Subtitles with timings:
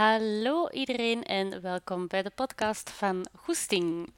[0.00, 4.12] Hallo iedereen en welkom bij de podcast van Goesting.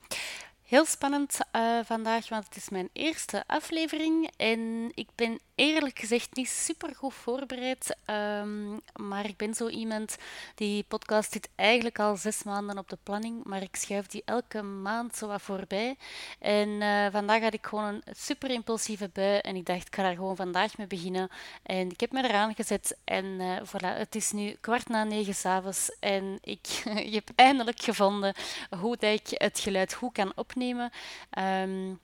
[0.63, 6.37] Heel spannend uh, vandaag, want het is mijn eerste aflevering en ik ben eerlijk gezegd
[6.37, 7.97] niet super goed voorbereid.
[8.07, 10.17] Um, maar ik ben zo iemand
[10.55, 14.63] die podcast zit eigenlijk al zes maanden op de planning, maar ik schuif die elke
[14.63, 15.97] maand zo wat voorbij.
[16.39, 20.03] En uh, vandaag had ik gewoon een super impulsieve bui en ik dacht, ik ga
[20.03, 21.29] daar gewoon vandaag mee beginnen.
[21.63, 25.35] En ik heb me eraan gezet en uh, voilà, het is nu kwart na negen
[25.35, 26.67] s'avonds en ik
[27.17, 28.35] heb eindelijk gevonden
[28.81, 30.91] hoe ik het geluid goed kan opnemen.
[31.39, 32.01] Um,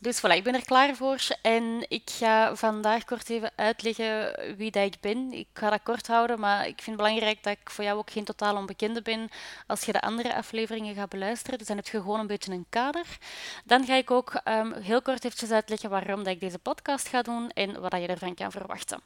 [0.00, 4.70] dus voilà, ik ben er klaar voor en ik ga vandaag kort even uitleggen wie
[4.70, 5.32] dat ik ben.
[5.32, 8.10] Ik ga dat kort houden, maar ik vind het belangrijk dat ik voor jou ook
[8.10, 9.28] geen totaal onbekende ben
[9.66, 11.58] als je de andere afleveringen gaat beluisteren.
[11.58, 13.18] Dus dan heb je gewoon een beetje een kader.
[13.64, 17.22] Dan ga ik ook um, heel kort eventjes uitleggen waarom dat ik deze podcast ga
[17.22, 19.00] doen en wat je ervan kan verwachten.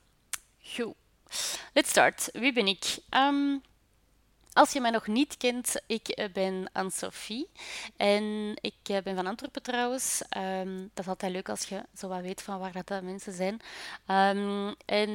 [0.62, 0.94] Goed.
[1.72, 2.28] Let's start.
[2.32, 2.84] Wie ben ik?
[3.10, 3.62] Um,
[4.52, 7.48] als je mij nog niet kent, ik eh, ben Anne-Sophie
[7.96, 10.22] en ik eh, ben van Antwerpen trouwens.
[10.36, 13.60] Um, dat is altijd leuk als je zo wat weet van waar dat mensen zijn.
[14.36, 15.10] Um, en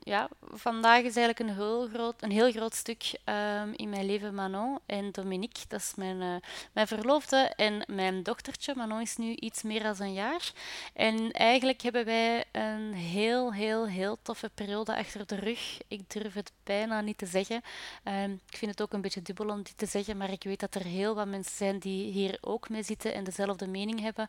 [0.00, 4.34] ja, vandaag is eigenlijk een heel groot, een heel groot stuk um, in mijn leven
[4.34, 5.64] Manon en Dominique.
[5.68, 6.34] Dat is mijn, uh,
[6.72, 8.74] mijn verloofde en mijn dochtertje.
[8.76, 10.52] Manon is nu iets meer dan een jaar.
[10.92, 15.78] En eigenlijk hebben wij een heel, heel, heel toffe periode achter de rug.
[15.88, 17.62] Ik durf het bijna niet te zeggen.
[18.50, 20.84] ik vind ook een beetje dubbel om dit te zeggen, maar ik weet dat er
[20.84, 24.28] heel wat mensen zijn die hier ook mee zitten en dezelfde mening hebben.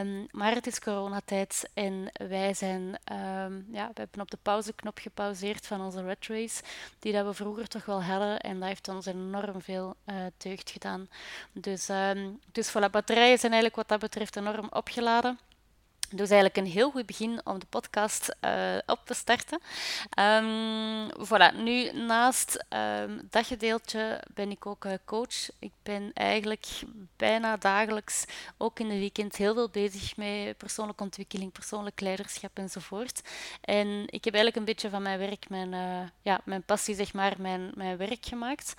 [0.00, 4.98] Um, maar het is coronatijd en wij zijn, um, ja, we hebben op de pauzeknop
[4.98, 6.62] gepauzeerd van onze red race,
[6.98, 10.70] die dat we vroeger toch wel hadden en dat heeft ons enorm veel uh, deugd
[10.70, 11.08] gedaan.
[11.52, 15.38] Dus, um, dus voilà, batterijen zijn eigenlijk wat dat betreft enorm opgeladen.
[16.16, 19.60] Dus eigenlijk een heel goed begin om de podcast uh, op te starten.
[20.18, 25.48] Um, voilà, nu naast um, dat gedeeltje ben ik ook uh, coach.
[25.58, 26.66] Ik ben eigenlijk
[27.16, 28.24] bijna dagelijks,
[28.56, 33.20] ook in de weekend, heel veel bezig met persoonlijke ontwikkeling, persoonlijk leiderschap enzovoort.
[33.60, 37.12] En ik heb eigenlijk een beetje van mijn werk, mijn, uh, ja, mijn passie, zeg
[37.12, 38.74] maar, mijn, mijn werk gemaakt.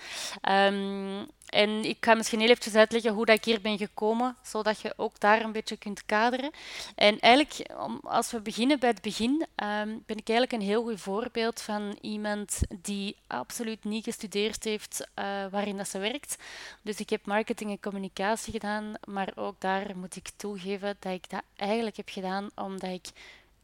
[0.49, 4.79] Um, en ik ga misschien heel eventjes uitleggen hoe dat ik hier ben gekomen, zodat
[4.79, 6.51] je ook daar een beetje kunt kaderen.
[6.95, 7.69] En eigenlijk,
[8.03, 11.97] als we beginnen bij het begin, um, ben ik eigenlijk een heel goed voorbeeld van
[12.01, 16.35] iemand die absoluut niet gestudeerd heeft uh, waarin dat ze werkt.
[16.81, 21.29] Dus ik heb marketing en communicatie gedaan, maar ook daar moet ik toegeven dat ik
[21.29, 23.07] dat eigenlijk heb gedaan omdat ik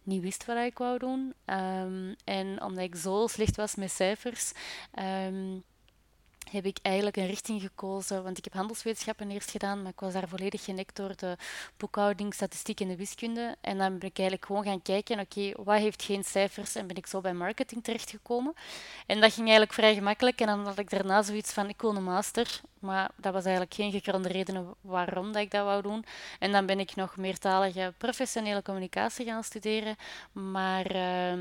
[0.04, 1.34] niet wist wat ik wou doen.
[1.46, 4.52] Um, en omdat ik zo slecht was met cijfers.
[5.00, 5.64] Um,
[6.50, 8.24] heb ik eigenlijk een richting gekozen.
[8.24, 11.38] Want ik heb handelswetenschappen eerst gedaan, maar ik was daar volledig genekt door de
[11.78, 13.56] boekhouding, statistiek en de wiskunde.
[13.62, 16.76] En dan ben ik eigenlijk gewoon gaan kijken, oké, wat heeft geen cijfers?
[16.76, 18.54] En ben ik zo bij marketing terechtgekomen.
[19.06, 20.40] En dat ging eigenlijk vrij gemakkelijk.
[20.40, 22.62] En dan had ik daarna zoiets van, ik wil een master.
[22.82, 26.06] Maar dat was eigenlijk geen gegronde reden waarom dat ik dat wou doen.
[26.40, 29.96] En dan ben ik nog meertalige professionele communicatie gaan studeren.
[30.32, 31.34] Maar, uh,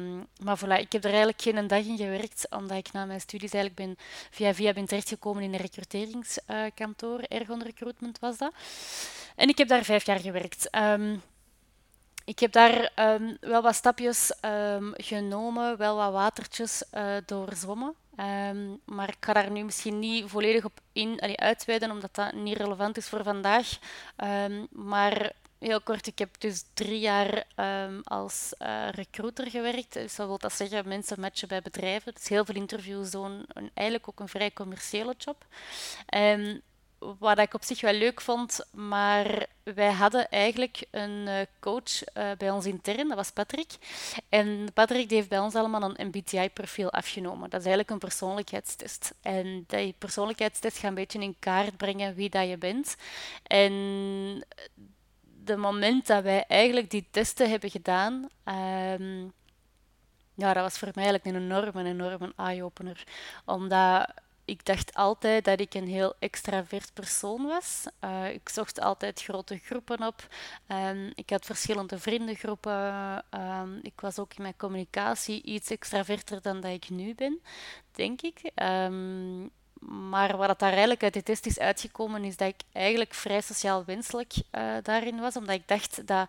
[0.42, 3.52] maar voilà, ik heb er eigenlijk geen dag in gewerkt, omdat ik na mijn studies
[3.52, 7.20] eigenlijk ben via via ben terechtgekomen in een recruteringskantoor.
[7.20, 8.52] Ergon Recruitment was dat.
[9.36, 10.76] En ik heb daar vijf jaar gewerkt.
[10.76, 11.22] Um,
[12.24, 14.32] ik heb daar um, wel wat stapjes
[14.92, 17.94] genomen, wel wat watertjes uh, doorzwommen.
[18.20, 22.32] Um, maar ik ga daar nu misschien niet volledig op in, allee, uitweiden, omdat dat
[22.32, 23.78] niet relevant is voor vandaag.
[24.16, 29.92] Um, maar heel kort, ik heb dus drie jaar um, als uh, recruiter gewerkt.
[29.92, 32.14] Dus dat wil dat zeggen, mensen matchen bij bedrijven.
[32.14, 33.44] Dus heel veel interviews doen.
[33.52, 35.44] En eigenlijk ook een vrij commerciële job.
[37.18, 42.30] Wat ik op zich wel leuk vond, maar wij hadden eigenlijk een uh, coach uh,
[42.38, 43.72] bij ons intern, dat was Patrick.
[44.28, 47.50] En Patrick die heeft bij ons allemaal een MBTI-profiel afgenomen.
[47.50, 49.14] Dat is eigenlijk een persoonlijkheidstest.
[49.22, 52.96] En die persoonlijkheidstest gaat een beetje in kaart brengen wie dat je bent.
[53.42, 53.72] En
[55.44, 59.32] de moment dat wij eigenlijk die testen hebben gedaan, um,
[60.34, 63.04] ja, dat was voor mij eigenlijk een enorme, enorme eye-opener.
[63.44, 64.12] Omdat
[64.50, 67.84] ik dacht altijd dat ik een heel extravert persoon was.
[68.04, 70.26] Uh, ik zocht altijd grote groepen op.
[70.68, 73.24] Um, ik had verschillende vriendengroepen.
[73.30, 77.40] Um, ik was ook in mijn communicatie iets extraverter dan dat ik nu ben,
[77.92, 78.50] denk ik.
[78.54, 79.50] Um,
[80.14, 83.84] maar wat daar eigenlijk uit de test is uitgekomen, is dat ik eigenlijk vrij sociaal
[83.84, 85.36] wenselijk uh, daarin was.
[85.36, 86.28] Omdat ik dacht dat...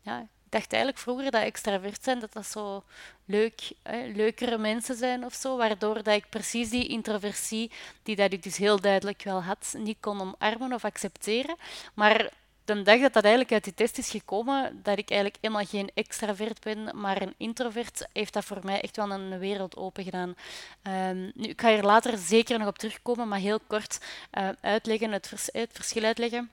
[0.00, 2.84] Ja, dacht eigenlijk vroeger dat extravert zijn, dat dat zo
[3.24, 5.56] leuk, hè, leukere mensen zijn of zo.
[5.56, 7.70] Waardoor dat ik precies die introversie,
[8.02, 11.56] die dat ik dus heel duidelijk wel had, niet kon omarmen of accepteren.
[11.94, 12.30] Maar
[12.64, 15.90] de dag dat dat eigenlijk uit die test is gekomen, dat ik eigenlijk helemaal geen
[15.94, 20.34] extravert ben, maar een introvert, heeft dat voor mij echt wel een wereld open gedaan.
[20.82, 24.00] Um, nu, ik ga hier later zeker nog op terugkomen, maar heel kort
[24.38, 25.28] uh, uitleggen, het
[25.72, 26.50] verschil uitleggen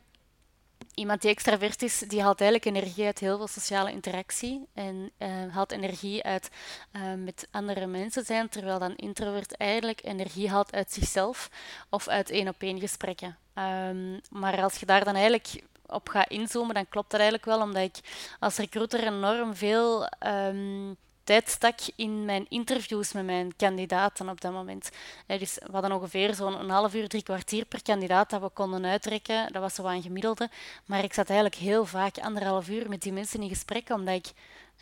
[0.95, 5.27] iemand die extravert is, die haalt eigenlijk energie uit heel veel sociale interactie en uh,
[5.53, 6.49] haalt energie uit
[6.91, 11.49] uh, met andere mensen zijn, terwijl dan introvert eigenlijk energie haalt uit zichzelf
[11.89, 13.37] of uit één-op-één gesprekken.
[13.53, 17.61] Um, maar als je daar dan eigenlijk op gaat inzoomen, dan klopt dat eigenlijk wel,
[17.61, 17.99] omdat ik
[18.39, 24.51] als recruiter enorm veel um, tijd stak in mijn interviews met mijn kandidaten op dat
[24.51, 24.89] moment.
[25.27, 29.53] Dus we hadden ongeveer zo'n half uur, drie kwartier per kandidaat dat we konden uitrekken.
[29.53, 30.49] Dat was zo een gemiddelde.
[30.85, 34.31] Maar ik zat eigenlijk heel vaak anderhalf uur met die mensen in gesprek, omdat ik...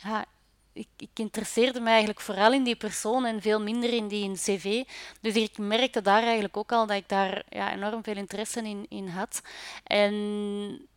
[0.02, 0.24] Ja,
[0.72, 4.84] ik, ik, interesseerde me eigenlijk vooral in die persoon en veel minder in die cv.
[5.20, 8.86] Dus ik merkte daar eigenlijk ook al dat ik daar ja, enorm veel interesse in,
[8.88, 9.42] in had.
[9.84, 10.88] En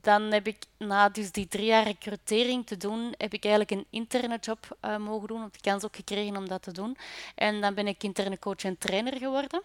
[0.00, 3.86] dan heb ik na dus die drie jaar recrutering te doen, heb ik eigenlijk een
[3.90, 5.42] interne job uh, mogen doen.
[5.42, 6.96] Heb de kans ook gekregen om dat te doen.
[7.34, 9.62] En dan ben ik interne coach en trainer geworden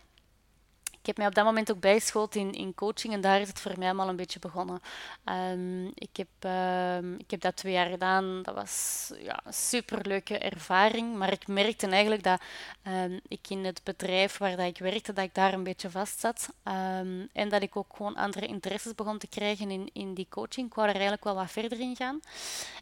[1.08, 3.74] heb mij op dat moment ook bijgeschoold in, in coaching en daar is het voor
[3.78, 4.82] mij allemaal een beetje begonnen.
[5.26, 6.52] Um, ik, heb,
[7.04, 8.42] um, ik heb dat twee jaar gedaan.
[8.44, 11.16] Dat was ja, een superleuke ervaring.
[11.16, 12.42] Maar ik merkte eigenlijk dat
[12.88, 16.20] um, ik in het bedrijf waar dat ik werkte, dat ik daar een beetje vast
[16.20, 16.50] zat.
[17.34, 20.68] en dat ik ook gewoon andere interesses begon te krijgen in, in die coaching.
[20.68, 22.20] Ik wou er eigenlijk wel wat verder in gaan.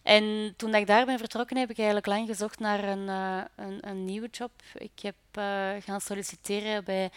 [0.04, 3.42] En toen dat ik daar ben vertrokken, heb ik eigenlijk lang gezocht naar een, uh,
[3.56, 4.52] een, een nieuwe job.
[4.74, 7.12] Ik heb uh, gaan solliciteren bij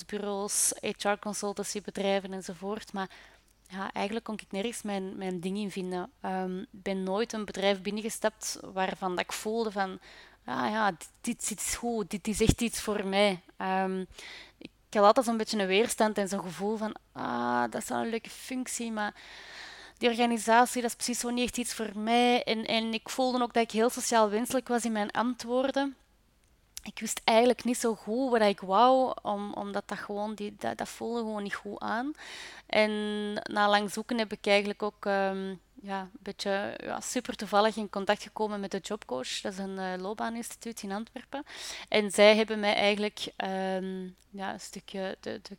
[0.00, 2.92] assessmentbureaus, HR-consultancybedrijven enzovoort.
[2.92, 3.10] Maar
[3.68, 6.10] ja, eigenlijk kon ik nergens mijn, mijn ding in vinden.
[6.20, 9.98] Ehm, ik ben nooit een bedrijf binnengestapt waarvan dat ik voelde van...
[10.46, 13.40] Ja, ja, dit, dit is goed, dit is echt iets voor mij.
[13.58, 14.06] Um,
[14.58, 16.94] ik had altijd zo'n beetje een weerstand en zo'n gevoel van...
[17.12, 19.14] Ah, dat is wel een leuke functie, maar
[19.98, 22.42] die organisatie, dat is precies zo niet echt iets voor mij.
[22.42, 25.96] En, en ik voelde ook dat ik heel sociaal wenselijk was in mijn antwoorden
[26.82, 30.78] ik wist eigenlijk niet zo goed wat ik wou, om, omdat dat gewoon, die, dat,
[30.78, 32.12] dat voelde gewoon niet goed aan.
[32.66, 37.76] En na lang zoeken heb ik eigenlijk ook um, ja, een beetje ja, super toevallig
[37.76, 39.40] in contact gekomen met de Jobcoach.
[39.40, 41.44] Dat is een uh, loopbaaninstituut in Antwerpen.
[41.88, 45.56] En zij hebben mij eigenlijk um, ja, een stukje de, de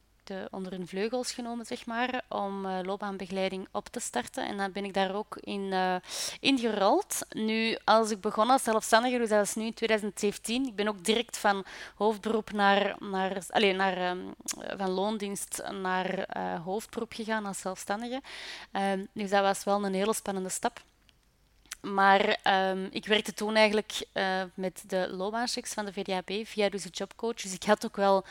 [0.52, 4.48] onder hun vleugels genomen, zeg maar, om uh, loopbaanbegeleiding op te starten.
[4.48, 5.96] En dan ben ik daar ook in, uh,
[6.40, 7.26] gerold.
[7.30, 11.06] Nu, als ik begon als zelfstandige, dus dat is nu in 2017, ik ben ook
[11.06, 11.66] direct van
[11.96, 14.34] hoofdberoep naar, naar, allez, naar um,
[14.78, 18.22] van loondienst naar uh, hoofdberoep gegaan als zelfstandige.
[18.72, 20.82] Um, dus dat was wel een hele spannende stap.
[21.82, 22.40] Maar
[22.70, 24.06] um, ik werkte toen eigenlijk
[24.54, 27.36] met de loopbaanchecks van de VDAB via dus de jobcoach.
[27.36, 28.26] Dus ik had ook wel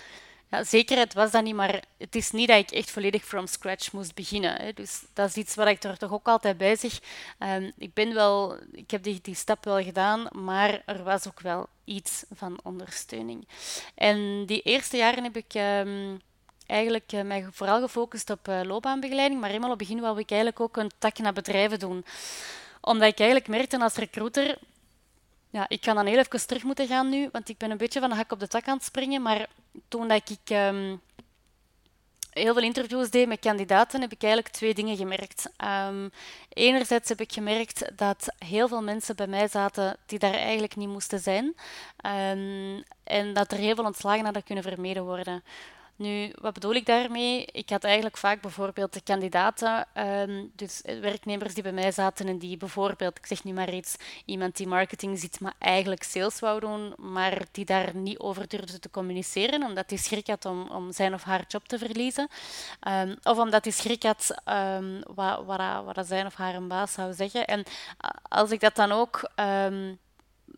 [0.50, 3.92] ja, zekerheid was dat niet, maar het is niet dat ik echt volledig from scratch
[3.92, 4.54] moest beginnen.
[4.54, 4.72] Hè.
[4.72, 7.00] Dus dat is iets wat ik er toch ook altijd bij zeg.
[7.38, 11.40] Um, ik, ben wel, ik heb die, die stap wel gedaan, maar er was ook
[11.40, 13.48] wel iets van ondersteuning.
[13.94, 16.20] En die eerste jaren heb ik um,
[16.66, 20.30] eigenlijk uh, mij vooral gefocust op uh, loopbaanbegeleiding, maar helemaal op het begin wou ik
[20.30, 22.04] eigenlijk ook een tak naar bedrijven doen
[22.80, 24.58] omdat ik eigenlijk merkte als recruiter
[25.50, 28.00] ja, ik ga dan heel even terug moeten gaan nu, want ik ben een beetje
[28.00, 29.22] van de hak op de tak aan het springen.
[29.22, 29.46] Maar
[29.88, 31.00] toen dat ik um,
[32.30, 35.50] heel veel interviews deed met kandidaten, heb ik eigenlijk twee dingen gemerkt.
[35.88, 36.10] Um,
[36.48, 40.88] enerzijds heb ik gemerkt dat heel veel mensen bij mij zaten die daar eigenlijk niet
[40.88, 41.44] moesten zijn.
[41.44, 45.42] Um, en dat er heel veel ontslagen hadden kunnen vermeden worden.
[46.00, 47.44] Nu, wat bedoel ik daarmee?
[47.44, 52.38] Ik had eigenlijk vaak bijvoorbeeld de kandidaten, um, dus werknemers die bij mij zaten en
[52.38, 56.60] die bijvoorbeeld, ik zeg nu maar iets, iemand die marketing ziet, maar eigenlijk sales wou
[56.60, 60.92] doen, maar die daar niet over durfde te communiceren, omdat hij schrik had om, om
[60.92, 62.28] zijn of haar job te verliezen.
[62.88, 66.92] Um, of omdat hij schrik had um, wat, wat, wat zijn of haar een baas
[66.92, 67.46] zou zeggen.
[67.46, 67.64] En
[68.28, 69.30] als ik dat dan ook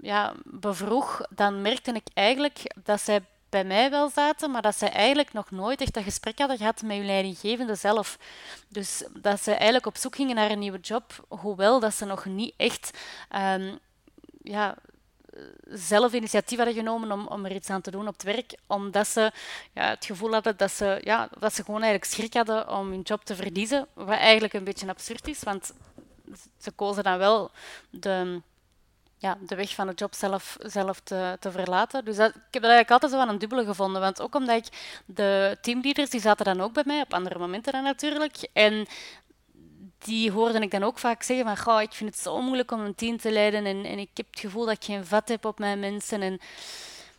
[0.01, 3.21] ja, bevroeg, dan merkte ik eigenlijk dat zij
[3.53, 6.83] bij mij wel zaten, maar dat ze eigenlijk nog nooit echt dat gesprek hadden gehad
[6.83, 8.19] met hun leidinggevende zelf.
[8.69, 12.25] Dus dat ze eigenlijk op zoek gingen naar een nieuwe job, hoewel dat ze nog
[12.25, 12.99] niet echt
[13.37, 13.79] um,
[14.43, 14.75] ja,
[15.65, 19.09] zelf initiatief hadden genomen om, om er iets aan te doen op het werk, omdat
[19.09, 19.33] ze
[19.73, 23.01] ja, het gevoel hadden dat ze, ja, dat ze gewoon eigenlijk schrik hadden om hun
[23.01, 25.73] job te verliezen, wat eigenlijk een beetje absurd is, want
[26.59, 27.51] ze kozen dan wel
[27.91, 28.41] de
[29.23, 32.05] ja, de weg van de job zelf, zelf te, te verlaten.
[32.05, 34.01] Dus ik heb dat eigenlijk altijd zo aan een dubbele gevonden.
[34.01, 37.73] Want ook omdat ik de teamleaders, die zaten dan ook bij mij, op andere momenten
[37.73, 38.49] dan natuurlijk.
[38.53, 38.87] En
[39.99, 42.81] die hoorde ik dan ook vaak zeggen van, Goh, ik vind het zo moeilijk om
[42.81, 45.45] een team te leiden en, en ik heb het gevoel dat ik geen vat heb
[45.45, 46.23] op mijn mensen.
[46.23, 46.41] En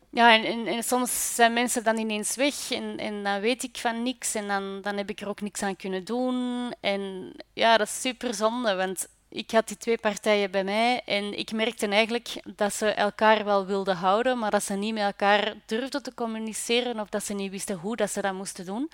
[0.10, 4.04] ja, en, en, soms zijn mensen dan ineens weg en, en dan weet ik van
[4.04, 6.72] niks en dan, dan heb ik er ook niks aan kunnen doen.
[6.80, 11.38] En ja, dat is super zonde, want ik had die twee partijen bij mij en
[11.38, 15.54] ik merkte eigenlijk dat ze elkaar wel wilden houden, maar dat ze niet met elkaar
[15.66, 18.92] durfden te communiceren of dat ze niet wisten hoe dat ze dat moesten doen.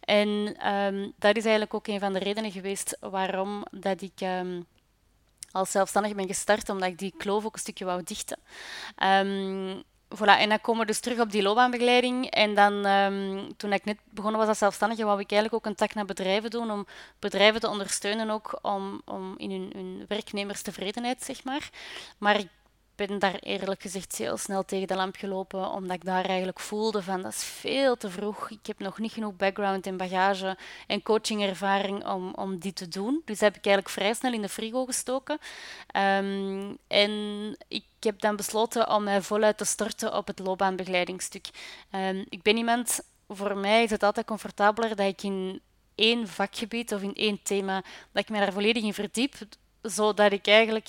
[0.00, 4.66] En ehm, dat is eigenlijk ook een van de redenen geweest waarom dat ik um,
[5.50, 8.38] als zelfstandig ben gestart, omdat ik die kloof ook een stukje wou dichten.
[9.02, 9.82] Um,
[10.14, 12.30] Voilà, en dan komen we dus terug op die loopbaanbegeleiding.
[12.30, 15.76] En dan, um, toen ik net begonnen was als zelfstandige, wou ik eigenlijk ook een
[15.76, 16.86] tak naar bedrijven doen, om
[17.18, 21.70] bedrijven te ondersteunen ook om, om in hun, hun werknemerstevredenheid, zeg maar.
[22.18, 22.48] Maar ik
[22.96, 27.02] ben daar eerlijk gezegd heel snel tegen de lamp gelopen, omdat ik daar eigenlijk voelde
[27.02, 28.50] van dat is veel te vroeg.
[28.50, 33.22] Ik heb nog niet genoeg background en bagage en coachingervaring om, om die te doen.
[33.24, 35.38] Dus heb ik eigenlijk vrij snel in de frigo gestoken.
[35.86, 37.10] Ehm, en
[37.68, 41.46] ik heb dan besloten om mij voluit te storten op het loopbaanbegeleidingsstuk.
[41.90, 45.60] Um, ik ben iemand, voor mij is het altijd comfortabeler dat ik in
[45.94, 49.34] één vakgebied of in één thema, dat ik me daar volledig in verdiep,
[49.82, 50.88] zodat ik eigenlijk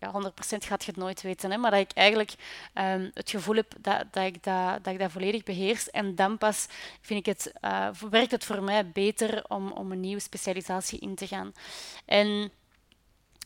[0.00, 2.34] ja, 100% gaat je het nooit weten, hè, maar dat ik eigenlijk
[2.74, 5.90] um, het gevoel heb dat, dat, ik dat, dat ik dat volledig beheers.
[5.90, 6.66] En dan pas
[7.00, 11.14] vind ik het, uh, werkt het voor mij beter om, om een nieuwe specialisatie in
[11.14, 11.52] te gaan.
[12.04, 12.52] En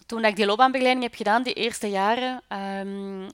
[0.06, 3.30] toen ik die loopbaanbegeleiding heb gedaan, die eerste jaren, um,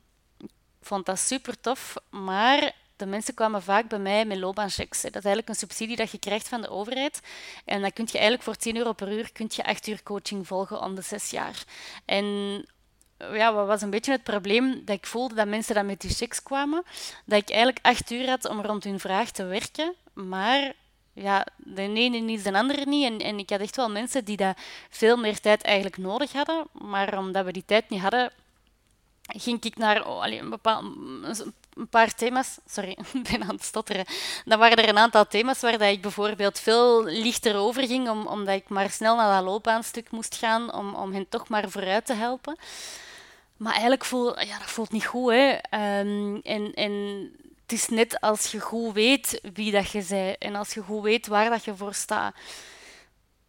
[0.82, 5.02] vond dat super tof, maar de mensen kwamen vaak bij mij met loopbaanchecks.
[5.02, 7.20] Dat is eigenlijk een subsidie dat je krijgt van de overheid.
[7.64, 10.46] En dan kun je eigenlijk voor 10 euro per uur kun je 8 uur coaching
[10.46, 11.64] volgen om de 6 jaar.
[12.04, 12.66] En
[13.32, 16.10] ja, wat was een beetje het probleem dat ik voelde dat mensen dan met die
[16.10, 16.82] checks kwamen,
[17.24, 20.72] dat ik eigenlijk acht uur had om rond hun vraag te werken, maar
[21.12, 23.04] ja, de ene niet, de andere niet.
[23.04, 24.56] En, en ik had echt wel mensen die dat
[24.90, 28.32] veel meer tijd eigenlijk nodig hadden, maar omdat we die tijd niet hadden,
[29.22, 30.58] ging ik naar oh, een,
[31.74, 32.58] een paar thema's.
[32.66, 34.04] Sorry, ik ben aan het stotteren.
[34.44, 38.26] Dan waren er een aantal thema's waar dat ik bijvoorbeeld veel lichter over ging, om,
[38.26, 42.06] omdat ik maar snel naar dat loopbaanstuk moest gaan, om, om hen toch maar vooruit
[42.06, 42.56] te helpen.
[43.60, 45.32] Maar eigenlijk voelt ja, dat voelt niet goed.
[45.32, 45.50] Hè.
[46.00, 46.92] Um, en, en
[47.62, 51.02] het is net als je goed weet wie dat je bent en als je goed
[51.02, 52.34] weet waar dat je voor staat.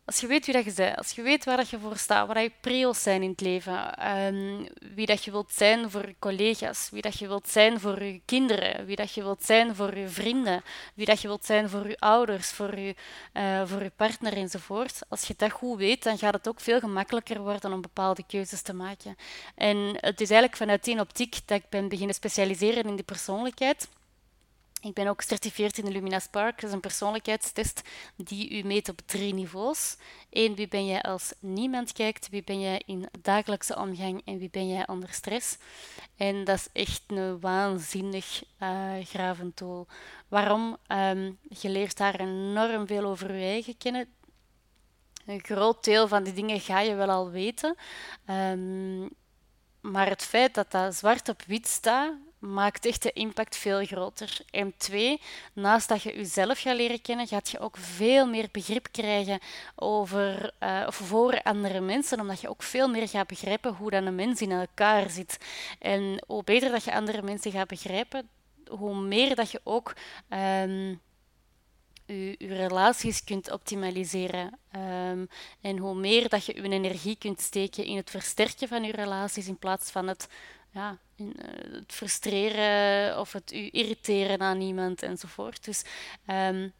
[0.05, 2.27] Als je weet wie dat je bent, als je weet waar dat je voor staat,
[2.27, 6.15] wat je prio's zijn in het leven, um, wie dat je wilt zijn voor je
[6.19, 9.97] collega's, wie dat je wilt zijn voor je kinderen, wie dat je wilt zijn voor
[9.97, 10.63] je vrienden,
[10.95, 12.95] wie dat je wilt zijn voor je ouders, voor je,
[13.33, 14.99] uh, voor je partner enzovoort.
[15.09, 18.61] Als je dat goed weet, dan gaat het ook veel gemakkelijker worden om bepaalde keuzes
[18.61, 19.15] te maken.
[19.55, 23.87] En het is eigenlijk vanuit die optiek dat ik ben beginnen specialiseren in die persoonlijkheid.
[24.81, 26.55] Ik ben ook gecertificeerd in de Lumina Spark.
[26.55, 27.81] Dat is een persoonlijkheidstest
[28.15, 29.97] die u meet op drie niveaus.
[30.29, 32.29] Eén, wie ben jij als niemand kijkt?
[32.29, 34.21] Wie ben jij in dagelijkse omgang?
[34.25, 35.57] En wie ben jij onder stress?
[36.15, 39.87] En dat is echt een waanzinnig uh, tool.
[40.27, 40.77] Waarom?
[40.87, 44.07] Um, je leert daar enorm veel over je eigen kennen.
[45.25, 47.75] Een groot deel van die dingen ga je wel al weten.
[48.29, 49.09] Um,
[49.81, 54.39] maar het feit dat dat zwart op wit staat, maakt echt de impact veel groter.
[54.49, 55.21] En twee,
[55.53, 59.39] naast dat je jezelf gaat leren kennen, gaat je ook veel meer begrip krijgen
[59.75, 60.53] over,
[60.87, 64.41] of voor andere mensen, omdat je ook veel meer gaat begrijpen hoe dan een mens
[64.41, 65.37] in elkaar zit.
[65.79, 68.29] En hoe beter dat je andere mensen gaat begrijpen,
[68.67, 69.93] hoe meer dat je ook
[70.29, 71.01] um,
[72.05, 74.59] je, relaties kunt optimaliseren.
[74.75, 75.27] Um,
[75.61, 79.47] en hoe meer dat je je energie kunt steken in het versterken van je relaties
[79.47, 80.27] in plaats van het
[80.71, 85.65] ja, in, uh, het frustreren of het u irriteren aan iemand enzovoort.
[85.65, 85.83] Dus
[86.27, 86.73] um,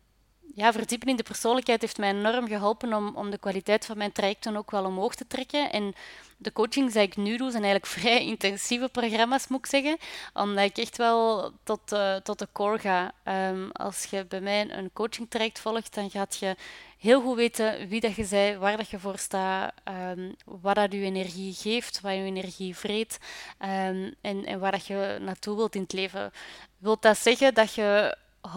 [0.56, 4.12] ja, verdiepen in de persoonlijkheid heeft mij enorm geholpen om, om de kwaliteit van mijn
[4.12, 5.72] trajecten ook wel omhoog te trekken.
[5.72, 5.94] En
[6.42, 9.98] de coachings die ik nu doe, zijn eigenlijk vrij intensieve programma's, moet ik zeggen.
[10.34, 13.12] Omdat ik echt wel tot, uh, tot de core ga.
[13.50, 16.56] Um, als je bij mij een coaching traject volgt, dan gaat je
[16.98, 19.74] heel goed weten wie dat je bent, waar dat je voor staat,
[20.18, 23.18] um, wat dat je energie geeft, wat je energie vreet
[23.60, 26.32] um, en, en waar dat je naartoe wilt in het leven.
[26.78, 28.18] Wil dat zeggen dat je
[28.48, 28.52] 100%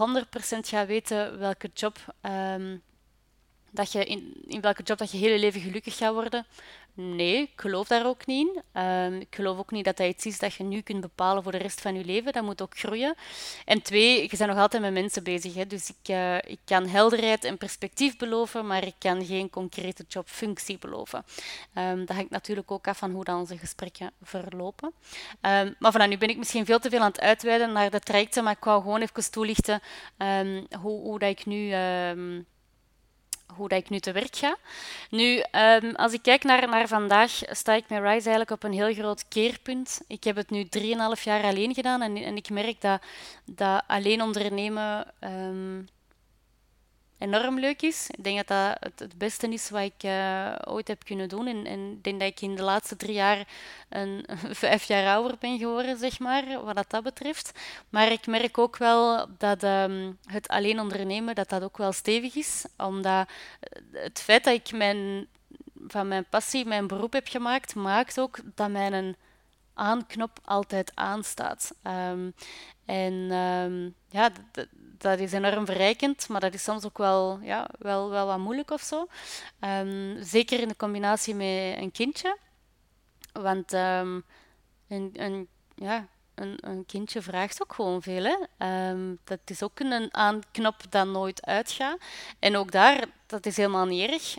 [0.59, 1.97] gaat weten welke job,
[3.71, 6.45] dat je in, in welke job dat je hele leven gelukkig gaat worden?
[6.97, 8.81] Nee, ik geloof daar ook niet in.
[8.81, 11.51] Um, ik geloof ook niet dat dat iets is dat je nu kunt bepalen voor
[11.51, 12.33] de rest van je leven.
[12.33, 13.15] Dat moet ook groeien.
[13.65, 15.53] En twee, je bent nog altijd met mensen bezig.
[15.53, 15.67] Hè?
[15.67, 20.77] Dus ik, uh, ik kan helderheid en perspectief beloven, maar ik kan geen concrete jobfunctie
[20.77, 21.25] beloven.
[21.77, 24.93] Um, dat hangt natuurlijk ook af van hoe dan onze gesprekken verlopen.
[25.41, 27.99] Um, maar vanaf nu ben ik misschien veel te veel aan het uitweiden naar de
[27.99, 29.81] trajecten, maar ik wou gewoon even toelichten
[30.81, 31.73] hoe, hoe dat ik nu
[33.55, 34.57] hoe dat ik nu te werk ga.
[35.09, 38.73] Nu, ehm, als ik kijk naar, naar vandaag, sta ik met Rise eigenlijk op een
[38.73, 40.01] heel groot keerpunt.
[40.07, 43.01] Ik heb het nu 3,5 jaar alleen gedaan en, en ik merk dat,
[43.45, 45.81] dat alleen ondernemen ehm,
[47.17, 48.09] enorm leuk is.
[48.09, 51.47] Ik denk dat dat het, het beste is wat ik uh, ooit heb kunnen doen.
[51.47, 53.47] En, ik denk dat ik in de laatste drie jaar
[53.89, 54.25] een,
[54.63, 57.51] vijf jaar ouder ben geworden, zeg maar, wat dat, dat betreft.
[57.89, 62.35] Maar ik merk ook wel dat um, het alleen ondernemen, dat dat ook wel stevig
[62.35, 62.65] is.
[62.77, 63.29] Omdat
[63.91, 65.27] het feit dat ik mijn,
[65.87, 69.15] van mijn passie mijn beroep heb gemaakt, maakt ook dat mijn
[69.73, 71.73] aanknop altijd aanstaat.
[71.83, 72.33] Um,
[72.85, 74.29] en um, ja,
[74.97, 78.71] dat is enorm verrijkend, maar dat is soms ook wel, ja, wel, wel wat moeilijk
[78.71, 79.07] of zo.
[79.59, 82.37] Um, zeker in de combinatie met een kindje.
[83.33, 84.23] Want um,
[84.87, 88.23] een, een, ja, een, een, kindje vraagt ook gewoon veel.
[88.23, 88.89] Hè?
[88.89, 91.97] Um, dat is ook een aanknop dat nooit uitgaat.
[92.39, 94.37] En ook daar, dat is helemaal niet erg.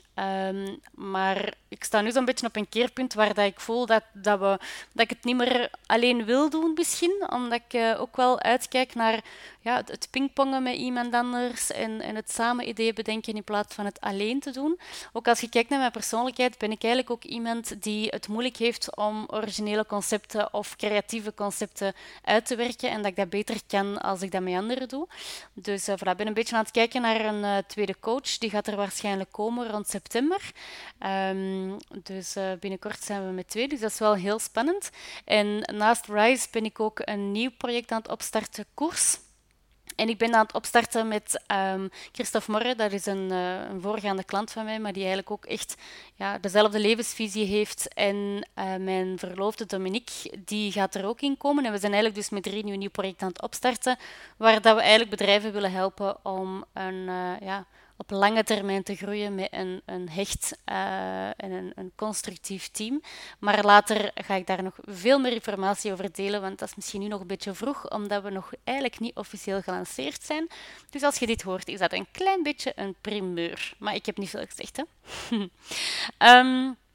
[0.94, 4.38] Maar ik sta nu zo'n beetje op een keerpunt waar dat ik voel dat, dat,
[4.38, 4.58] we,
[4.92, 7.26] dat ik het niet meer alleen wil doen misschien.
[7.28, 9.20] Omdat ik uh, ook wel uitkijk naar
[9.66, 14.00] ja, het, pingpongen met iemand anders en, het samen ideeën bedenken in plaats van het
[14.00, 14.78] alleen te doen.
[15.12, 18.56] Ook als je kijkt naar mijn persoonlijkheid, ben ik eigenlijk ook iemand die het moeilijk
[18.56, 21.94] heeft om originele concepten of creatieve concepten
[22.24, 22.90] uit te werken.
[22.90, 25.08] En dat ik dat beter kan als ik dat met anderen doe.
[25.52, 28.38] Dus uh, voilà, ik ben een beetje aan het kijken naar een uh, tweede coach.
[28.38, 30.52] Die gaat er waarschijnlijk komen rond september.
[31.06, 34.90] Um, dus uh, binnenkort zijn we met twee, dus dat is wel heel spannend.
[35.24, 39.24] En naast Rise ben ik ook een nieuw project aan het opstarten, Koers.
[39.96, 41.42] En ik ben aan het opstarten met
[41.74, 42.74] um, Christophe Morre.
[42.74, 45.74] Dat is een, uh, een, voorgaande klant van mij, maar die eigenlijk ook echt
[46.14, 47.94] ja, dezelfde levensvisie heeft.
[47.94, 48.16] En
[48.58, 51.64] uh, mijn verloofde Dominique, die gaat er ook in komen.
[51.64, 53.96] En we zijn eigenlijk dus met drie nieuwe nieuw projecten aan het opstarten,
[54.36, 58.94] waar dat we eigenlijk bedrijven willen helpen om een, uh, ja, op lange termijn te
[58.94, 63.02] groeien met een, een hecht uh, en een, een, constructief team.
[63.38, 67.00] Maar later ga ik daar nog veel meer informatie over delen, want dat is misschien
[67.00, 70.48] nu nog een beetje vroeg, omdat we nog eigenlijk niet officieel gelanceerd zijn.
[70.90, 73.74] Dus als je dit hoort, is dat een klein beetje een primeur.
[73.78, 74.84] Maar ik heb niet veel gezegd, hè.
[76.38, 76.76] um,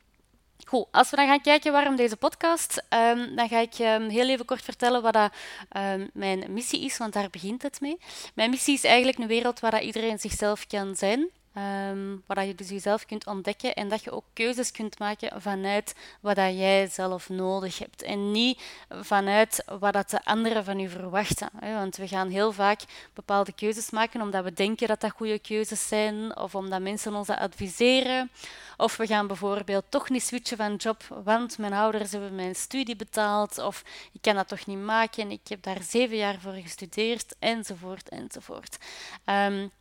[0.68, 4.30] Goed, als we dan gaan kijken waarom deze podcast, um, dan ga ik um, heel
[4.30, 5.34] even kort vertellen wat dat,
[5.78, 7.98] um, mijn missie is, want daar begint het mee.
[8.36, 11.30] Mijn missie is eigenlijk een wereld waar iedereen zichzelf kan zijn.
[11.58, 15.96] Um, waar je dus jezelf kunt ontdekken en dat je ook keuzes kunt maken vanuit
[16.20, 18.02] wat dat jij zelf nodig hebt.
[18.02, 21.50] En niet vanuit wat dat de anderen van je verwachten.
[21.60, 21.74] Hè?
[21.74, 22.82] Want we gaan heel vaak
[23.14, 27.30] bepaalde keuzes maken omdat we denken dat dat goede keuzes zijn, of omdat mensen ons
[27.30, 28.32] adviseren.
[28.78, 32.96] Of we gaan bijvoorbeeld toch niet switchen van job, want mijn ouders hebben mijn studie
[32.96, 37.36] betaald, of ik kan dat toch niet maken, ik heb daar zeven jaar voor gestudeerd,
[37.40, 38.78] enzovoort, enzovoort.
[39.26, 39.72] Um,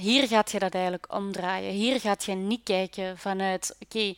[0.00, 1.72] hier gaat je dat eigenlijk omdraaien.
[1.72, 4.14] Hier gaat je niet kijken vanuit, oké,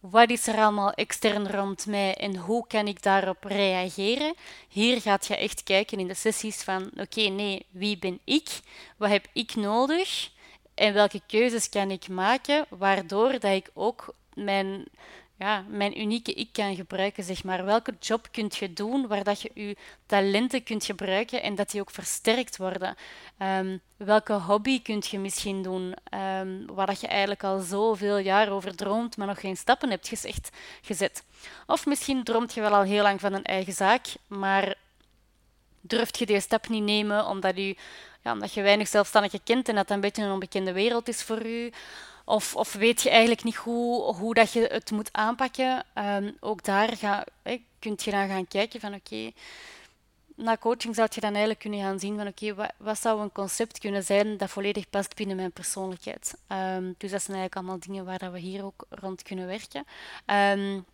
[0.00, 4.34] wat is er allemaal extern rond mij en hoe kan ik daarop reageren?
[4.68, 8.48] Hier gaat je echt kijken in de sessies van, oké, nee, wie ben ik?
[8.96, 10.30] Wat heb ik nodig?
[10.74, 14.84] En welke keuzes kan ik maken, waardoor dat ik ook mijn
[15.38, 17.64] ja, mijn unieke ik kan gebruiken, zeg maar.
[17.64, 21.80] Welke job kunt je doen waar dat je je talenten kunt gebruiken en dat die
[21.80, 22.96] ook versterkt worden?
[23.38, 28.50] Um, welke hobby kunt je misschien doen um, waar dat je eigenlijk al zoveel jaar
[28.50, 30.50] over droomt, maar nog geen stappen hebt gezegd,
[30.82, 31.24] gezet?
[31.66, 34.74] Of misschien droomt je wel al heel lang van een eigen zaak, maar
[35.80, 37.76] durft je die stap niet nemen omdat, u,
[38.22, 41.46] ja, omdat je weinig zelfstandige kent en dat een beetje een onbekende wereld is voor
[41.46, 41.72] u?
[42.24, 45.84] Of, of weet je eigenlijk niet hoe, hoe dat je het moet aanpakken.
[45.94, 47.24] Um, ook daar ga,
[47.78, 49.30] kun je dan gaan kijken van oké,
[50.36, 53.32] na coaching zou je dan eigenlijk kunnen gaan zien van oké, wat, wat, zou een
[53.32, 56.34] concept kunnen zijn dat volledig past binnen mijn persoonlijkheid.
[56.48, 59.84] Um, dus dat zijn eigenlijk allemaal dingen waar dat we hier ook rond kunnen werken.
[60.26, 60.84] Um,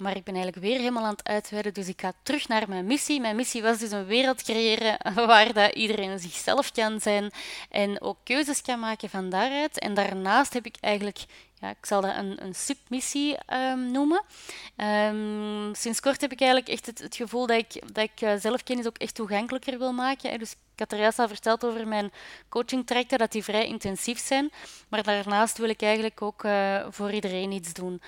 [0.00, 2.86] maar ik ben eigenlijk weer helemaal aan het uitweiden, dus ik ga terug naar mijn
[2.86, 3.20] missie.
[3.20, 7.30] Mijn missie was dus een wereld creëren waar dat iedereen zichzelf kan zijn
[7.70, 9.78] en ook keuzes kan maken van daaruit.
[9.78, 11.18] En daarnaast heb ik eigenlijk
[11.60, 14.22] ja, ik zal dat een, een submissie um, noemen.
[14.76, 18.86] Um, sinds kort heb ik eigenlijk echt het, gevoel dat ik, dat ik uh, zelfkennis
[18.86, 20.38] ook echt toegankelijker wil maken.
[20.38, 22.12] Dus ik had er juist al verteld over mijn
[22.48, 24.50] coachingtrajecten, dat die vrij intensief zijn.
[24.88, 28.00] Maar daarnaast wil ik eigenlijk ook uh, voor iedereen iets doen.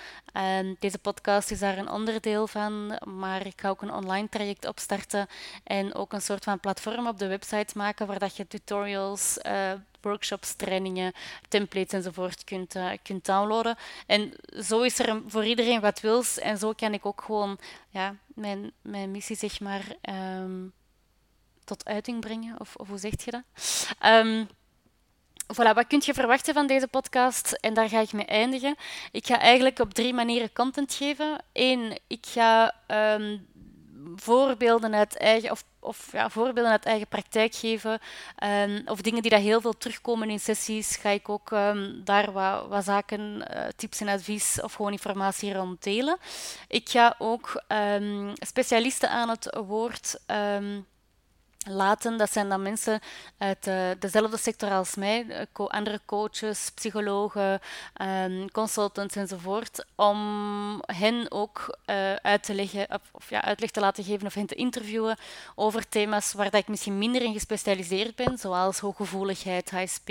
[0.79, 5.27] Deze podcast is daar een onderdeel van, maar ik ga ook een online traject opstarten
[5.63, 9.71] en ook een soort van platform op de website maken waar dat je tutorials, uh,
[10.01, 11.13] workshops, trainingen,
[11.47, 13.75] templates enzovoort kunt, uh, kunt downloaden.
[14.07, 17.57] En zo is er voor iedereen wat wils en zo kan ik ook gewoon
[17.89, 19.95] ja, mijn, mijn missie zeg maar
[20.41, 20.73] um,
[21.71, 22.59] tot uiting brengen.
[22.59, 23.43] Of, of hoe zeg je dat?
[24.05, 24.47] Um,
[25.55, 27.51] wat kun je verwachten van deze podcast?
[27.51, 28.75] En daar ga ik mee eindigen.
[29.11, 31.37] Ik ga eigenlijk op drie manieren content geven.
[31.53, 33.37] Eén, ik ga ehm,
[34.15, 37.99] voorbeelden uit eigen, of, of ja, voorbeelden uit eigen praktijk geven.
[38.43, 41.49] Um, of dingen die daar heel veel terugkomen in sessies, ga ik ook
[42.03, 43.21] daar wat, wat zaken,
[43.55, 46.17] uh, tips en advies of gewoon informatie rond delen.
[46.67, 47.63] Ik ga ook
[48.33, 50.19] specialisten aan het woord
[51.69, 52.17] laten.
[52.17, 52.99] Dat zijn dan mensen
[53.37, 57.59] uit uh, dezelfde sector als mij, eh, co andere coaches, psychologen,
[58.01, 64.03] um, consultants enzovoort, om hen ook uh, uit te leggen, of, ja, uitleg te laten
[64.03, 65.17] geven of hen te interviewen
[65.55, 70.09] over thema's waar dat ik misschien minder in gespecialiseerd ben, zoals hooggevoeligheid, HSP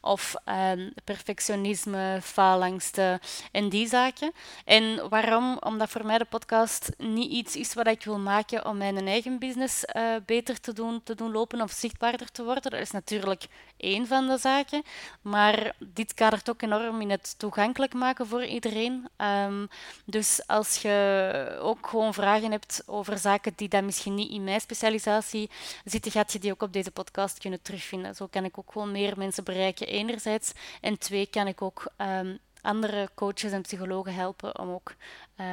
[0.00, 3.20] of um, perfectionisme, faalangsten
[3.52, 4.32] en die zaken.
[4.64, 5.56] En waarom?
[5.60, 9.38] Omdat voor mij de podcast niet iets is wat ik wil maken om mijn eigen
[9.38, 9.84] business
[10.26, 12.70] beter te doen te doen lopen of zichtbaarder te worden.
[12.70, 14.82] Dat is natuurlijk één van de zaken.
[15.22, 19.08] Maar dit kadert ook enorm in het toegankelijk maken voor iedereen.
[19.16, 19.68] Um,
[20.04, 24.60] dus als je ook gewoon vragen hebt over zaken die dan misschien niet in mijn
[24.60, 25.50] specialisatie
[25.84, 28.14] zitten, gaat je die ook op deze podcast kunnen terugvinden.
[28.14, 30.52] Zo kan ik ook gewoon meer mensen bereiken, enerzijds.
[30.80, 34.94] En twee, kan ik ook um, andere coaches en psychologen helpen om ook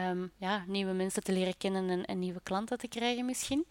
[0.10, 3.68] um, ja, nieuwe mensen te leren kennen en, en, nieuwe klanten te krijgen misschien.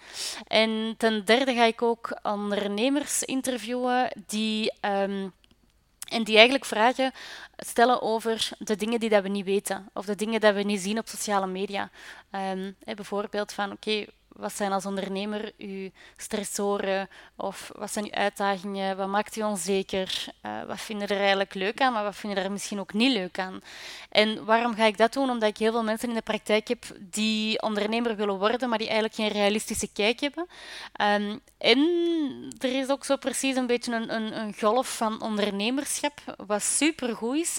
[0.47, 4.73] En ten derde ga ik ook ondernemers interviewen die...
[4.81, 5.33] Um,
[6.07, 7.13] en die eigenlijk vragen
[7.57, 9.89] stellen over de dingen die dat we niet weten.
[9.93, 11.91] Of de dingen die we niet zien op sociale media.
[12.31, 17.09] Um, bijvoorbeeld van, oké, wat zijn als ondernemer uw stressoren?
[17.37, 18.97] Of wat zijn uw uitdagingen?
[18.97, 20.25] Wat maakt u onzeker?
[20.43, 23.39] Uh, wat vinden er eigenlijk leuk aan, maar wat vinden er misschien ook niet leuk
[23.39, 23.61] aan?
[24.11, 25.31] En waarom ga ik dat doen?
[25.31, 28.89] Omdat ik heel veel mensen in de praktijk heb die ondernemer willen worden, maar die
[28.89, 30.47] eigenlijk geen realistische kijk hebben.
[31.01, 31.79] Um, en
[32.59, 37.37] er is ook zo precies een beetje een, een, een golf van ondernemerschap, wat supergoed
[37.37, 37.59] is.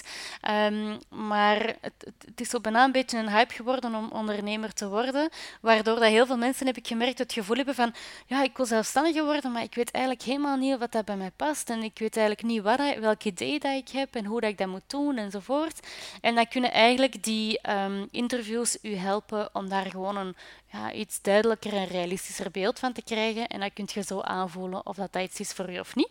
[0.50, 4.88] Um, maar het, het, is zo bijna een beetje een hype geworden om ondernemer te
[4.88, 5.28] worden,
[5.60, 7.94] waardoor dat heel veel mensen heb ik gemerkt het gevoel hebben van
[8.26, 11.30] ja, ik wil zelfstandiger worden, maar ik weet eigenlijk helemaal niet wat dat bij mij
[11.36, 11.70] past.
[11.70, 14.58] En ik weet eigenlijk niet wat, welk idee dat ik heb en hoe dat ik
[14.58, 15.86] dat moet doen enzovoort.
[16.20, 20.36] En dan kunnen eigenlijk die um, interviews u helpen om daar gewoon een
[20.72, 23.46] ja, iets duidelijker en realistischer beeld van te krijgen.
[23.46, 26.10] En dan kunt je zo aanvoelen of dat, dat iets is voor u of niet.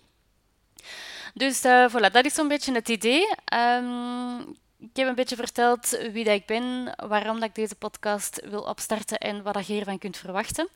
[1.33, 3.27] Dus uh, voilà, dat is zo'n beetje het idee.
[3.53, 8.41] Um, ik heb een beetje verteld wie dat ik ben, waarom dat ik deze podcast
[8.49, 10.69] wil opstarten en wat je hiervan kunt verwachten.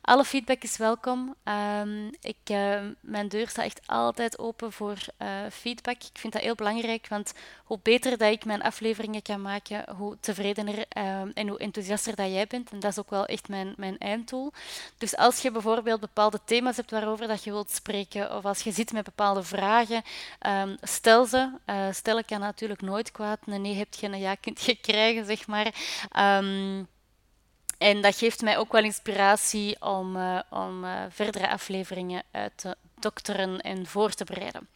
[0.00, 1.34] Alle feedback is welkom.
[1.80, 5.96] Um, ik, uh, mijn deur staat echt altijd open voor uh, feedback.
[5.96, 7.32] Ik vind dat heel belangrijk, want
[7.64, 12.30] hoe beter dat ik mijn afleveringen kan maken, hoe tevredener uh, en hoe enthousiaster dat
[12.30, 12.70] jij bent.
[12.70, 14.52] En dat is ook wel echt mijn, mijn einddoel.
[14.98, 18.72] Dus als je bijvoorbeeld bepaalde thema's hebt waarover dat je wilt spreken, of als je
[18.72, 20.02] zit met bepaalde vragen,
[20.46, 21.50] um, stel ze.
[21.66, 25.26] Uh, stellen kan natuurlijk nooit kwaad een nee hebt je, een ja kunt je krijgen,
[25.26, 25.74] zeg maar.
[26.38, 26.88] Um,
[27.78, 32.76] en dat geeft mij ook wel inspiratie om, uh, om uh, verdere afleveringen uit te
[33.02, 34.68] dokteren en voor te bereiden.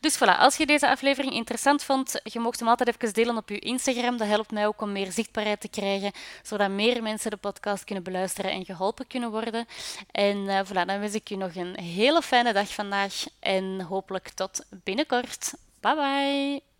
[0.00, 3.48] Dus voilà, als je deze aflevering interessant vond, je mocht hem altijd even delen op
[3.48, 4.16] je Instagram.
[4.16, 8.04] Dat helpt mij ook om meer zichtbaarheid te krijgen, zodat meer mensen de podcast kunnen
[8.04, 9.66] beluisteren en geholpen kunnen worden.
[10.10, 14.28] En uh, voilà, dan wens ik je nog een hele fijne dag vandaag en hopelijk
[14.28, 15.54] tot binnenkort.
[15.80, 16.71] Bye bye!